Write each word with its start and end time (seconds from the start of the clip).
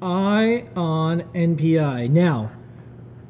Eye 0.00 0.64
on 0.76 1.22
NPI. 1.34 2.10
Now, 2.10 2.50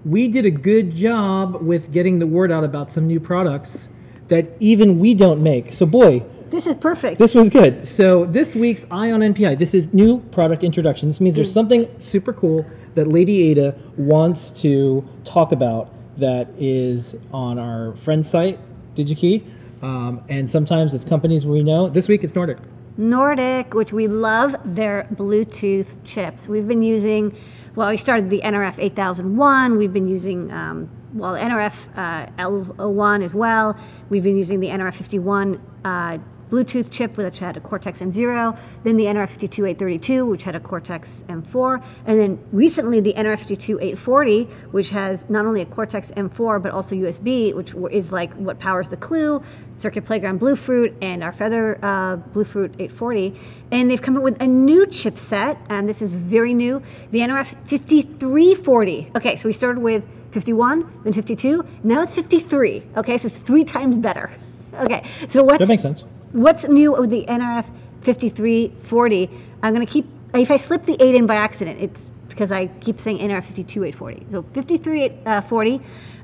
we 0.04 0.28
did 0.28 0.44
a 0.44 0.50
good 0.50 0.94
job 0.94 1.62
with 1.62 1.90
getting 1.92 2.18
the 2.18 2.26
word 2.26 2.52
out 2.52 2.64
about 2.64 2.92
some 2.92 3.06
new 3.06 3.20
products 3.20 3.88
that 4.28 4.46
even 4.60 4.98
we 4.98 5.14
don't 5.14 5.42
make. 5.42 5.72
So, 5.72 5.86
boy, 5.86 6.22
This 6.50 6.66
is 6.66 6.76
perfect. 6.76 7.18
this 7.18 7.34
was 7.34 7.48
good. 7.48 7.88
So, 7.88 8.26
this 8.26 8.54
week's 8.54 8.84
Eye 8.90 9.10
on 9.12 9.20
NPI, 9.20 9.58
this 9.58 9.72
is 9.72 9.92
new 9.94 10.20
product 10.30 10.62
introduction. 10.62 11.08
This 11.08 11.20
means 11.20 11.36
there's 11.36 11.52
something 11.52 11.88
super 11.98 12.32
cool 12.34 12.66
that 12.94 13.08
Lady 13.08 13.50
Ada 13.50 13.74
wants 13.96 14.50
to 14.62 15.06
talk 15.24 15.52
about 15.52 15.90
that 16.18 16.48
is 16.58 17.14
on 17.32 17.58
our 17.58 17.94
friend 17.96 18.26
site, 18.26 18.58
DigiKey. 18.94 19.42
Um, 19.82 20.22
and 20.28 20.50
sometimes 20.50 20.92
it's 20.92 21.04
companies 21.04 21.46
we 21.46 21.62
know. 21.62 21.88
This 21.88 22.08
week 22.08 22.24
it's 22.24 22.34
Nordic. 22.34 22.58
Nordic, 22.98 23.74
which 23.74 23.92
we 23.92 24.08
love 24.08 24.56
their 24.64 25.06
Bluetooth 25.14 26.04
chips. 26.04 26.48
We've 26.48 26.66
been 26.66 26.82
using, 26.82 27.38
well, 27.76 27.90
we 27.90 27.96
started 27.96 28.28
the 28.28 28.40
NRF 28.40 28.74
8001. 28.78 29.78
We've 29.78 29.92
been 29.92 30.08
using, 30.08 30.52
um, 30.52 30.90
well, 31.14 31.34
NRF 31.34 31.74
uh, 31.96 32.26
L01 32.42 33.24
as 33.24 33.32
well. 33.32 33.78
We've 34.10 34.24
been 34.24 34.36
using 34.36 34.58
the 34.58 34.66
NRF 34.66 34.94
51 34.94 35.60
uh, 35.84 36.18
Bluetooth 36.50 36.90
chip, 36.90 37.16
which 37.16 37.38
had 37.38 37.56
a 37.56 37.60
Cortex 37.60 38.00
M0, 38.00 38.58
then 38.84 38.96
the 38.96 39.04
NRF 39.04 39.30
52832, 39.30 40.26
which 40.26 40.42
had 40.44 40.54
a 40.54 40.60
Cortex 40.60 41.24
M4, 41.28 41.82
and 42.06 42.20
then 42.20 42.38
recently 42.52 43.00
the 43.00 43.12
NRF 43.14 43.46
52840, 43.46 44.44
which 44.70 44.90
has 44.90 45.28
not 45.28 45.46
only 45.46 45.60
a 45.60 45.66
Cortex 45.66 46.10
M4 46.12 46.62
but 46.62 46.72
also 46.72 46.94
USB, 46.94 47.54
which 47.54 47.74
is 47.92 48.12
like 48.12 48.32
what 48.34 48.58
powers 48.58 48.88
the 48.88 48.96
Clue, 48.96 49.42
Circuit 49.76 50.04
Playground 50.04 50.40
Bluefruit, 50.40 50.94
and 51.02 51.22
our 51.22 51.32
Feather 51.32 51.78
uh, 51.84 52.16
Bluefruit 52.16 52.74
840. 52.78 53.38
And 53.70 53.90
they've 53.90 54.00
come 54.00 54.16
up 54.16 54.22
with 54.22 54.40
a 54.40 54.46
new 54.46 54.86
chipset, 54.86 55.58
and 55.68 55.88
this 55.88 56.02
is 56.02 56.12
very 56.12 56.54
new, 56.54 56.82
the 57.10 57.20
NRF 57.20 57.48
5340. 57.68 59.12
Okay, 59.16 59.36
so 59.36 59.48
we 59.48 59.52
started 59.52 59.80
with 59.80 60.04
51, 60.32 61.00
then 61.04 61.12
52, 61.12 61.64
now 61.84 62.02
it's 62.02 62.14
53. 62.14 62.82
Okay, 62.96 63.18
so 63.18 63.26
it's 63.26 63.38
three 63.38 63.64
times 63.64 63.96
better. 63.96 64.32
Okay, 64.74 65.08
so 65.28 65.42
what's 65.42 65.58
That 65.58 65.68
makes 65.68 65.82
sense. 65.82 66.04
What's 66.32 66.64
new 66.64 66.92
with 66.92 67.08
the 67.08 67.24
NRF 67.26 67.70
5340? 68.02 69.30
I'm 69.62 69.74
going 69.74 69.86
to 69.86 69.90
keep, 69.90 70.06
if 70.34 70.50
I 70.50 70.58
slip 70.58 70.84
the 70.84 70.96
8 71.02 71.14
in 71.14 71.26
by 71.26 71.36
accident, 71.36 71.80
it's 71.80 72.12
because 72.28 72.52
I 72.52 72.66
keep 72.66 73.00
saying 73.00 73.18
NRF 73.18 73.44
52840. 73.44 74.26
So 74.30 74.42
5340, 74.54 75.80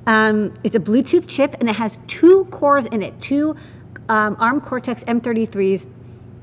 um, 0.06 0.55
it's 0.62 0.77
a 0.77 0.80
Bluetooth 0.80 1.27
chip 1.27 1.56
and 1.58 1.70
it 1.70 1.77
has 1.77 1.97
two 2.06 2.44
cores 2.50 2.84
in 2.86 3.02
it, 3.02 3.19
two 3.22 3.56
um, 4.10 4.36
ARM 4.38 4.60
Cortex 4.60 5.05
M33s. 5.05 5.86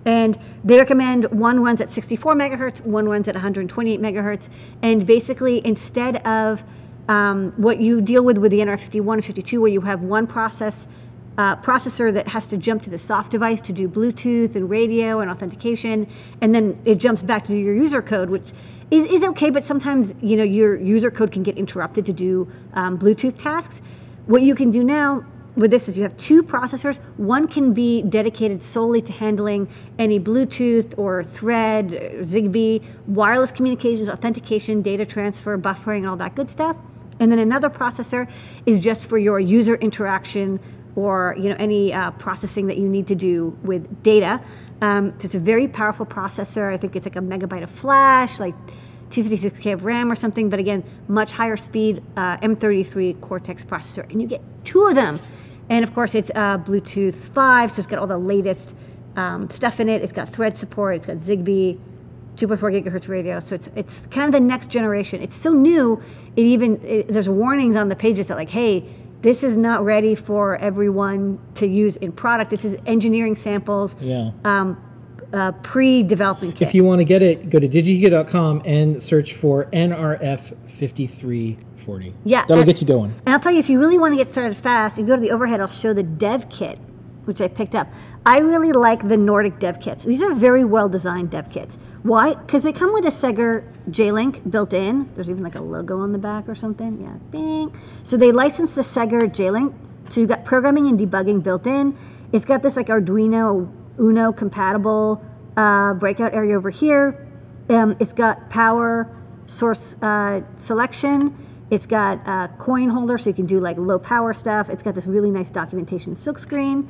And 0.06 0.40
they 0.64 0.80
recommend 0.80 1.26
one 1.26 1.62
runs 1.62 1.82
at 1.82 1.92
64 1.92 2.34
megahertz, 2.34 2.82
one 2.82 3.08
runs 3.08 3.28
at 3.28 3.36
128 3.36 4.02
megahertz. 4.02 4.50
And 4.82 5.06
basically, 5.06 5.62
instead 5.64 6.26
of 6.26 6.64
um, 7.08 7.54
what 7.58 7.80
you 7.80 8.02
deal 8.02 8.24
with 8.24 8.40
with 8.40 8.50
the 8.50 8.60
NR51 8.60 9.14
and 9.14 9.26
52, 9.26 9.62
where 9.62 9.72
you 9.72 9.82
have 9.82 10.02
one 10.02 10.26
process 10.26 10.88
uh, 11.42 11.56
processor 11.56 12.14
that 12.14 12.28
has 12.28 12.46
to 12.46 12.56
jump 12.56 12.84
to 12.84 12.90
the 12.92 12.98
soft 13.00 13.32
device 13.32 13.60
to 13.62 13.74
do 13.74 13.90
Bluetooth 13.90 14.56
and 14.56 14.70
radio 14.70 15.22
and 15.22 15.32
authentication, 15.32 16.08
and 16.40 16.54
then 16.54 16.80
it 16.86 16.96
jumps 16.96 17.24
back 17.24 17.44
to 17.46 17.58
your 17.58 17.74
user 17.74 18.00
code, 18.00 18.30
which 18.30 18.50
is, 18.92 19.12
is 19.12 19.24
okay, 19.24 19.50
but 19.50 19.66
sometimes 19.66 20.14
you 20.22 20.38
know 20.38 20.44
your 20.44 20.80
user 20.80 21.10
code 21.10 21.32
can 21.32 21.42
get 21.42 21.58
interrupted 21.58 22.06
to 22.06 22.14
do 22.14 22.48
um, 22.74 23.00
Bluetooth 23.00 23.38
tasks. 23.40 23.82
What 24.28 24.44
you 24.44 24.54
can 24.54 24.70
do 24.70 24.84
now 24.84 25.26
with 25.56 25.72
this 25.72 25.90
is 25.90 25.98
you 25.98 26.04
have 26.04 26.16
two 26.18 26.44
processors. 26.44 27.00
One 27.18 27.48
can 27.48 27.74
be 27.74 28.04
dedicated 28.04 28.62
solely 28.62 29.02
to 29.02 29.12
handling 29.12 29.68
any 29.98 30.20
Bluetooth 30.20 30.94
or 30.96 31.24
Thread, 31.24 31.90
Zigbee, 32.22 32.84
wireless 33.08 33.52
communications, 33.52 34.10
authentication, 34.10 34.84
data 34.84 35.08
transfer, 35.08 35.58
buffering, 35.58 36.00
and 36.00 36.08
all 36.08 36.18
that 36.18 36.36
good 36.36 36.52
stuff. 36.52 36.78
And 37.20 37.32
then 37.32 37.40
another 37.40 37.70
processor 37.70 38.32
is 38.68 38.78
just 38.78 39.06
for 39.06 39.18
your 39.18 39.40
user 39.40 39.76
interaction 39.76 40.60
or 40.96 41.36
you 41.40 41.50
know 41.50 41.56
any 41.60 41.94
uh, 41.94 42.12
processing 42.12 42.68
that 42.68 42.78
you 42.78 42.88
need 42.88 43.08
to 43.08 43.16
do 43.16 43.58
with 43.64 44.04
data. 44.04 44.42
Um, 44.82 45.14
so 45.20 45.26
it's 45.26 45.36
a 45.36 45.40
very 45.40 45.68
powerful 45.68 46.06
processor. 46.06 46.74
I 46.74 46.78
think 46.78 46.96
it's 46.96 47.06
like 47.06 47.16
a 47.16 47.20
megabyte 47.20 47.64
of 47.64 47.70
flash, 47.70 48.40
like 48.40 48.56
256k 49.12 49.74
of 49.74 49.84
RAM 49.86 50.12
or 50.12 50.16
something. 50.16 50.50
But 50.50 50.60
again, 50.60 50.84
much 51.08 51.32
higher 51.32 51.58
speed 51.58 52.04
uh, 52.18 52.38
M33 52.38 53.22
Cortex 53.22 53.64
processor, 53.64 54.10
and 54.10 54.22
you 54.22 54.28
get 54.28 54.42
two 54.64 54.86
of 54.86 54.96
them. 54.96 55.20
And 55.70 55.84
of 55.84 55.94
course, 55.94 56.16
it's 56.16 56.32
uh, 56.36 56.58
Bluetooth 56.58 57.16
5, 57.16 57.72
so 57.72 57.80
it's 57.80 57.88
got 57.88 58.00
all 58.00 58.08
the 58.08 58.18
latest 58.18 58.76
um, 59.16 59.50
stuff 59.50 59.80
in 59.80 59.88
it. 59.88 60.02
It's 60.02 60.12
got 60.12 60.34
Thread 60.34 60.58
support. 60.58 60.98
It's 60.98 61.06
got 61.06 61.18
Zigbee. 61.18 61.80
2.4 62.38 62.84
gigahertz 62.84 63.08
radio. 63.08 63.40
So 63.40 63.56
it's 63.56 63.70
it's 63.76 64.08
kind 64.08 64.26
of 64.26 64.32
the 64.32 64.40
next 64.40 64.70
generation. 64.70 65.22
It's 65.22 65.36
so 65.36 65.52
new. 65.52 66.02
It 66.36 66.46
even 66.46 66.84
it, 66.84 67.10
there's 67.10 67.30
warnings 67.30 67.76
on 67.76 67.90
the 67.90 67.96
pages 67.96 68.28
that 68.28 68.38
like, 68.38 68.50
hey, 68.50 68.86
this 69.22 69.44
is 69.44 69.56
not 69.58 69.84
ready 69.84 70.16
for 70.16 70.56
everyone 70.58 71.40
to 71.56 71.68
use 71.68 71.96
in 71.98 72.12
product. 72.12 72.50
This 72.50 72.66
is 72.66 72.76
engineering 72.86 73.36
samples. 73.36 73.96
Yeah. 74.00 74.32
Um, 74.44 74.82
uh, 75.34 75.54
pre-development 75.64 76.56
kit. 76.58 76.68
If 76.68 76.74
you 76.76 76.84
want 76.84 77.00
to 77.00 77.06
get 77.06 77.22
it, 77.22 77.50
go 77.50 77.58
to 77.58 77.68
digikey.com 77.70 78.64
and 78.66 79.02
search 79.02 79.34
for 79.34 79.66
NRF 79.72 80.54
5340. 80.68 82.14
Yeah, 82.26 82.42
That'll 82.42 82.58
and- 82.58 82.66
get 82.66 82.82
you 82.82 82.88
going. 82.88 83.12
And 83.26 83.30
I'll 83.34 83.40
tell 83.40 83.52
you, 83.54 83.60
if 83.60 83.70
you 83.70 83.80
really 83.80 83.98
want 83.98 84.12
to 84.14 84.18
get 84.18 84.28
started 84.28 84.58
fast, 84.58 84.98
you 84.98 85.06
go 85.06 85.16
to 85.16 85.22
the 85.22 85.32
overhead. 85.32 85.62
I'll 85.62 85.68
show 85.68 85.94
the 85.94 86.04
dev 86.04 86.50
kit, 86.50 86.80
which 87.26 87.42
I 87.42 87.48
picked 87.48 87.76
up. 87.76 87.88
I 88.26 88.40
really 88.40 88.72
like 88.72 89.08
the 89.08 89.18
Nordic 89.18 89.60
dev 89.60 89.80
kits. 89.80 90.04
These 90.04 90.24
are 90.24 90.34
very 90.34 90.64
well 90.66 90.90
designed 90.90 91.32
dev 91.32 91.50
kits. 91.50 91.78
Why? 92.04 92.34
Because 92.34 92.64
they 92.64 92.72
come 92.72 92.94
with 92.94 93.06
a 93.06 93.10
Segger 93.10 93.66
J-Link 93.90 94.50
built 94.50 94.74
in. 94.74 95.06
There's 95.14 95.30
even 95.30 95.44
like 95.44 95.56
a 95.56 95.62
logo 95.62 96.00
on 96.00 96.12
the 96.12 96.18
back 96.18 96.50
or 96.50 96.56
something. 96.56 97.02
Yeah, 97.02 97.16
bing. 97.30 97.76
So 98.04 98.18
they 98.18 98.32
license 98.32 98.74
the 98.74 98.82
Segger 98.82 99.32
J-Link. 99.32 99.74
So 100.10 100.20
you've 100.20 100.30
got 100.30 100.44
programming 100.44 100.88
and 100.88 101.00
debugging 101.00 101.44
built 101.44 101.68
in. 101.68 101.98
It's 102.32 102.46
got 102.46 102.64
this 102.64 102.76
like 102.76 102.88
Arduino 102.88 103.72
Uno 104.00 104.32
compatible 104.32 105.24
uh, 105.58 105.94
breakout 105.94 106.34
area 106.34 106.58
over 106.58 106.70
here. 106.70 107.28
Um, 107.70 107.96
it's 108.00 108.14
got 108.14 108.50
power 108.50 109.08
source 109.46 109.96
uh, 110.02 110.42
selection. 110.58 111.36
It's 111.72 111.86
got 111.86 112.20
a 112.28 112.50
coin 112.58 112.90
holder, 112.90 113.18
so 113.18 113.30
you 113.30 113.34
can 113.34 113.46
do 113.46 113.60
like 113.62 113.78
low 113.78 113.98
power 113.98 114.34
stuff. 114.34 114.70
It's 114.70 114.84
got 114.84 114.94
this 114.94 115.08
really 115.08 115.32
nice 115.32 115.50
documentation 115.50 116.14
silkscreen. 116.14 116.86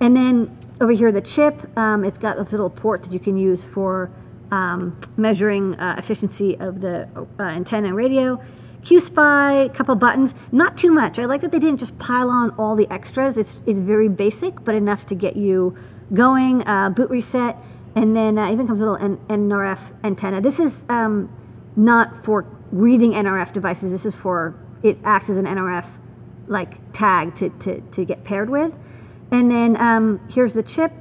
And 0.00 0.16
then 0.16 0.58
over 0.80 0.90
here, 0.90 1.12
the 1.12 1.20
chip, 1.20 1.78
um, 1.78 2.04
it's 2.04 2.18
got 2.18 2.36
this 2.36 2.50
little 2.50 2.68
port 2.68 3.04
that 3.04 3.12
you 3.12 3.20
can 3.20 3.36
use 3.36 3.64
for 3.64 4.10
um, 4.50 5.00
measuring 5.16 5.76
uh, 5.76 5.94
efficiency 5.96 6.58
of 6.58 6.80
the 6.80 7.08
uh, 7.38 7.42
antenna 7.42 7.86
and 7.86 7.96
radio. 7.96 8.42
QSPI, 8.82 9.72
couple 9.74 9.94
buttons, 9.94 10.34
not 10.50 10.76
too 10.76 10.90
much. 10.90 11.18
I 11.20 11.24
like 11.24 11.40
that 11.40 11.52
they 11.52 11.58
didn't 11.58 11.78
just 11.78 11.96
pile 11.98 12.28
on 12.28 12.50
all 12.50 12.74
the 12.74 12.90
extras. 12.90 13.38
It's, 13.38 13.62
it's 13.64 13.78
very 13.78 14.08
basic, 14.08 14.64
but 14.64 14.74
enough 14.74 15.06
to 15.06 15.14
get 15.14 15.36
you 15.36 15.76
going. 16.12 16.66
Uh, 16.66 16.90
boot 16.90 17.10
reset, 17.10 17.56
and 17.94 18.14
then 18.14 18.38
uh, 18.38 18.50
even 18.50 18.66
comes 18.66 18.80
a 18.80 18.84
little 18.84 19.02
N- 19.04 19.18
NRF 19.28 19.92
antenna. 20.04 20.40
This 20.40 20.60
is 20.60 20.84
um, 20.88 21.32
not 21.76 22.24
for 22.24 22.44
reading 22.78 23.12
NRF 23.12 23.52
devices. 23.52 23.92
This 23.92 24.06
is 24.06 24.14
for 24.14 24.54
it 24.82 24.98
acts 25.04 25.30
as 25.30 25.36
an 25.36 25.46
NRF 25.46 25.86
like 26.46 26.92
tag 26.92 27.34
to, 27.36 27.50
to, 27.50 27.80
to 27.80 28.04
get 28.04 28.24
paired 28.24 28.50
with. 28.50 28.72
And 29.30 29.50
then 29.50 29.80
um, 29.80 30.20
here's 30.30 30.52
the 30.52 30.62
chip. 30.62 30.92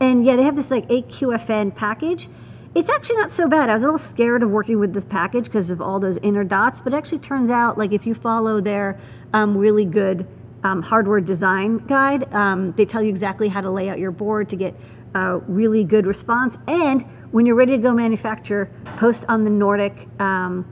And 0.00 0.24
yeah, 0.24 0.36
they 0.36 0.42
have 0.42 0.56
this 0.56 0.70
like 0.70 0.88
AQFN 0.88 1.74
package. 1.74 2.28
It's 2.74 2.88
actually 2.88 3.16
not 3.16 3.32
so 3.32 3.48
bad. 3.48 3.68
I 3.68 3.72
was 3.72 3.82
a 3.82 3.86
little 3.86 3.98
scared 3.98 4.42
of 4.42 4.50
working 4.50 4.78
with 4.78 4.92
this 4.92 5.04
package 5.04 5.44
because 5.44 5.70
of 5.70 5.80
all 5.80 5.98
those 5.98 6.16
inner 6.18 6.44
dots, 6.44 6.80
but 6.80 6.92
it 6.92 6.96
actually 6.96 7.18
turns 7.18 7.50
out 7.50 7.76
like 7.76 7.92
if 7.92 8.06
you 8.06 8.14
follow 8.14 8.60
their 8.60 8.98
um, 9.32 9.56
really 9.56 9.84
good 9.84 10.26
um, 10.62 10.82
hardware 10.82 11.20
design 11.20 11.78
guide, 11.78 12.32
um, 12.32 12.72
they 12.72 12.84
tell 12.84 13.02
you 13.02 13.08
exactly 13.08 13.48
how 13.48 13.60
to 13.60 13.70
lay 13.70 13.88
out 13.88 13.98
your 13.98 14.12
board 14.12 14.48
to 14.50 14.56
get 14.56 14.74
a 15.14 15.38
really 15.38 15.84
good 15.84 16.06
response. 16.06 16.56
And 16.66 17.02
when 17.32 17.46
you're 17.46 17.56
ready 17.56 17.72
to 17.72 17.78
go 17.78 17.92
manufacture, 17.92 18.70
post 18.96 19.24
on 19.28 19.44
the 19.44 19.50
Nordic 19.50 20.08
um, 20.20 20.64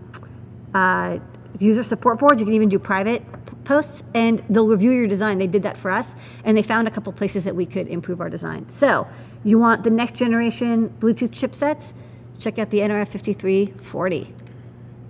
uh, 0.74 1.18
user 1.58 1.82
support 1.82 2.18
boards. 2.18 2.40
You 2.40 2.46
can 2.46 2.54
even 2.54 2.68
do 2.68 2.78
private 2.78 3.22
posts, 3.64 4.02
and 4.14 4.42
they'll 4.48 4.66
review 4.66 4.90
your 4.90 5.06
design. 5.06 5.38
They 5.38 5.46
did 5.46 5.62
that 5.62 5.76
for 5.76 5.90
us, 5.90 6.14
and 6.44 6.56
they 6.56 6.62
found 6.62 6.88
a 6.88 6.90
couple 6.90 7.12
places 7.12 7.44
that 7.44 7.54
we 7.54 7.66
could 7.66 7.88
improve 7.88 8.20
our 8.20 8.30
design. 8.30 8.68
So, 8.68 9.06
you 9.44 9.58
want 9.58 9.84
the 9.84 9.90
next 9.90 10.16
generation 10.16 10.90
Bluetooth 10.98 11.30
chipsets? 11.30 11.92
Check 12.38 12.58
out 12.58 12.70
the 12.70 12.78
NRF 12.78 13.08
5340. 13.08 14.34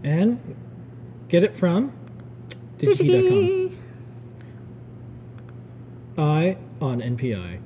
And 0.05 0.56
get 1.28 1.44
it 1.44 1.55
from 1.55 1.93
digikey.com. 2.78 3.06
Digi. 3.06 3.76
Eye 6.16 6.56
on 6.81 7.00
NPI. 7.00 7.60